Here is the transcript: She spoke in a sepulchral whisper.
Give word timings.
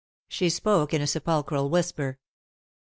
She 0.27 0.49
spoke 0.49 0.95
in 0.95 1.01
a 1.03 1.05
sepulchral 1.05 1.69
whisper. 1.69 2.17